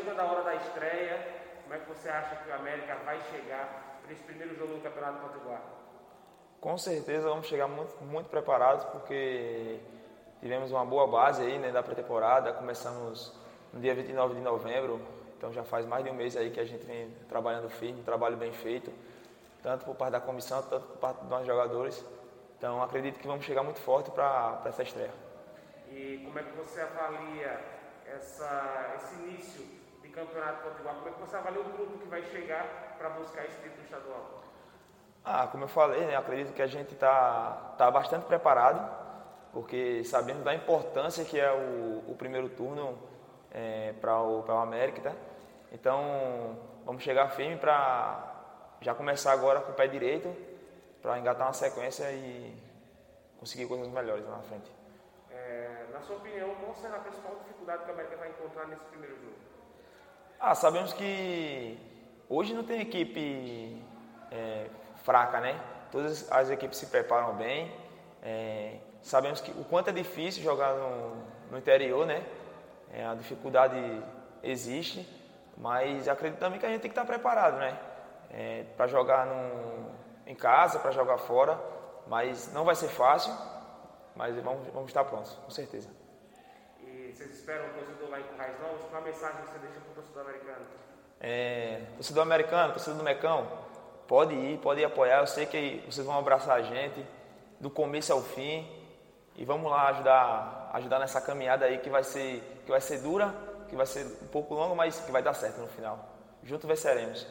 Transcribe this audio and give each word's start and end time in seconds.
chegando 0.00 0.20
a 0.20 0.24
hora 0.24 0.42
da 0.42 0.54
estreia. 0.54 1.40
Como 1.62 1.74
é 1.74 1.78
que 1.78 1.88
você 1.88 2.08
acha 2.08 2.36
que 2.36 2.48
o 2.48 2.54
América 2.54 2.96
vai 3.04 3.20
chegar 3.30 4.00
para 4.02 4.12
esse 4.12 4.22
primeiro 4.22 4.56
jogo 4.56 4.74
do 4.74 4.82
Campeonato 4.82 5.18
Potiguar? 5.20 5.62
Com 6.60 6.76
certeza 6.76 7.28
vamos 7.28 7.46
chegar 7.46 7.68
muito, 7.68 8.02
muito 8.02 8.28
preparados, 8.28 8.84
porque 8.86 9.78
tivemos 10.40 10.72
uma 10.72 10.84
boa 10.84 11.06
base 11.06 11.42
aí 11.42 11.58
né, 11.58 11.70
da 11.70 11.82
pré-temporada. 11.82 12.52
Começamos 12.52 13.32
no 13.72 13.80
dia 13.80 13.94
29 13.94 14.34
de 14.34 14.40
novembro, 14.40 15.00
então 15.36 15.52
já 15.52 15.62
faz 15.62 15.86
mais 15.86 16.02
de 16.02 16.10
um 16.10 16.14
mês 16.14 16.36
aí 16.36 16.50
que 16.50 16.60
a 16.60 16.64
gente 16.64 16.84
vem 16.84 17.10
trabalhando 17.28 17.68
firme, 17.68 18.00
um 18.00 18.04
trabalho 18.04 18.36
bem 18.36 18.52
feito, 18.52 18.92
tanto 19.62 19.84
por 19.84 19.94
parte 19.94 20.12
da 20.12 20.20
comissão, 20.20 20.62
tanto 20.62 20.86
por 20.86 20.98
parte 20.98 21.24
dos 21.24 21.46
jogadores. 21.46 22.04
Então 22.58 22.82
acredito 22.82 23.18
que 23.18 23.26
vamos 23.26 23.44
chegar 23.44 23.62
muito 23.62 23.80
forte 23.80 24.10
para 24.10 24.62
essa 24.64 24.82
estreia. 24.82 25.12
E 25.90 26.22
como 26.24 26.38
é 26.38 26.42
que 26.42 26.56
você 26.56 26.80
avalia 26.80 27.60
essa, 28.06 28.94
esse 28.96 29.14
início 29.14 29.79
de 30.10 30.16
campeonato 30.16 30.62
potiguar? 30.62 30.94
Como 30.96 31.08
é 31.08 31.12
que 31.12 31.20
você 31.20 31.36
avalia 31.36 31.60
o 31.60 31.64
grupo 31.64 31.98
que 31.98 32.08
vai 32.08 32.22
chegar 32.24 32.96
para 32.98 33.10
buscar 33.10 33.44
esse 33.46 33.56
título 33.62 33.82
estadual? 33.84 34.42
Ah, 35.24 35.46
como 35.46 35.64
eu 35.64 35.68
falei, 35.68 36.04
né, 36.06 36.16
acredito 36.16 36.52
que 36.52 36.62
a 36.62 36.66
gente 36.66 36.94
está 36.94 37.74
tá 37.78 37.90
bastante 37.90 38.26
preparado, 38.26 38.80
porque 39.52 40.02
sabendo 40.04 40.42
da 40.42 40.54
importância 40.54 41.24
que 41.24 41.38
é 41.38 41.52
o, 41.52 42.10
o 42.10 42.16
primeiro 42.16 42.48
turno 42.48 42.98
é, 43.52 43.92
para 44.00 44.20
o, 44.20 44.44
o 44.44 44.52
América, 44.52 45.00
tá? 45.00 45.12
Então, 45.72 46.58
vamos 46.84 47.02
chegar 47.02 47.28
firme 47.28 47.56
para 47.56 48.26
já 48.80 48.94
começar 48.94 49.32
agora 49.32 49.60
com 49.60 49.72
o 49.72 49.74
pé 49.74 49.86
direito, 49.86 50.34
para 51.00 51.18
engatar 51.18 51.46
uma 51.46 51.52
sequência 51.52 52.10
e 52.10 52.56
conseguir 53.38 53.66
coisas 53.66 53.88
melhores 53.88 54.24
lá 54.26 54.38
na 54.38 54.42
frente. 54.42 54.70
É, 55.30 55.86
na 55.92 56.00
sua 56.00 56.16
opinião, 56.16 56.54
qual 56.56 56.74
será 56.74 56.96
a 56.96 57.00
principal 57.00 57.36
dificuldade 57.36 57.84
que 57.84 57.90
o 57.90 57.92
América 57.92 58.16
vai 58.16 58.30
encontrar 58.30 58.66
nesse 58.66 58.84
primeiro 58.86 59.16
jogo? 59.16 59.59
Ah, 60.42 60.54
sabemos 60.54 60.94
que 60.94 61.78
hoje 62.26 62.54
não 62.54 62.64
tem 62.64 62.80
equipe 62.80 63.76
é, 64.30 64.68
fraca, 65.04 65.38
né? 65.38 65.60
Todas 65.92 66.32
as 66.32 66.48
equipes 66.48 66.78
se 66.78 66.86
preparam 66.86 67.34
bem. 67.34 67.70
É, 68.22 68.78
sabemos 69.02 69.42
que 69.42 69.50
o 69.50 69.64
quanto 69.64 69.90
é 69.90 69.92
difícil 69.92 70.42
jogar 70.42 70.72
no, 70.72 71.14
no 71.50 71.58
interior, 71.58 72.06
né? 72.06 72.24
É, 72.90 73.04
a 73.04 73.14
dificuldade 73.14 73.76
existe, 74.42 75.06
mas 75.58 76.08
acredito 76.08 76.38
também 76.38 76.58
que 76.58 76.64
a 76.64 76.70
gente 76.70 76.80
tem 76.80 76.90
que 76.90 76.98
estar 76.98 77.04
preparado, 77.04 77.58
né? 77.58 77.78
É, 78.30 78.64
para 78.78 78.86
jogar 78.86 79.26
no, 79.26 79.90
em 80.26 80.34
casa, 80.34 80.78
para 80.78 80.90
jogar 80.90 81.18
fora, 81.18 81.60
mas 82.06 82.50
não 82.54 82.64
vai 82.64 82.74
ser 82.74 82.88
fácil, 82.88 83.34
mas 84.16 84.34
vamos, 84.36 84.66
vamos 84.68 84.88
estar 84.88 85.04
prontos, 85.04 85.34
com 85.44 85.50
certeza. 85.50 85.90
Vocês 87.12 87.30
esperam 87.30 87.66
o 87.66 87.70
torcedor 87.70 88.08
lá 88.08 88.20
em 88.20 88.22
Currais 88.22 88.60
Novos? 88.60 88.82
Qual 88.88 89.02
a 89.02 89.04
mensagem 89.04 89.42
que 89.42 89.50
você 89.50 89.58
deixa 89.58 89.80
para 89.80 89.90
o 89.90 89.94
torcedor 89.94 90.22
americano? 90.22 90.66
É, 91.20 91.82
torcedor 91.96 92.22
americano, 92.22 92.72
torcedor 92.72 92.98
do 92.98 93.04
Mecão, 93.04 93.46
pode 94.06 94.34
ir, 94.34 94.58
pode 94.58 94.80
ir 94.80 94.84
apoiar. 94.84 95.18
Eu 95.18 95.26
sei 95.26 95.44
que 95.44 95.82
vocês 95.90 96.06
vão 96.06 96.18
abraçar 96.18 96.56
a 96.56 96.62
gente 96.62 97.04
do 97.58 97.68
começo 97.68 98.12
ao 98.12 98.22
fim 98.22 98.66
e 99.36 99.44
vamos 99.44 99.70
lá 99.70 99.88
ajudar, 99.88 100.70
ajudar 100.74 100.98
nessa 101.00 101.20
caminhada 101.20 101.64
aí 101.66 101.78
que 101.78 101.90
vai 101.90 102.04
ser, 102.04 102.42
que 102.64 102.70
vai 102.70 102.80
ser 102.80 102.98
dura, 102.98 103.34
que 103.68 103.74
vai 103.74 103.86
ser 103.86 104.06
um 104.22 104.28
pouco 104.28 104.54
longa, 104.54 104.74
mas 104.74 105.00
que 105.00 105.10
vai 105.10 105.22
dar 105.22 105.34
certo 105.34 105.60
no 105.60 105.68
final. 105.68 105.98
Juntos 106.44 106.68
venceremos. 106.68 107.26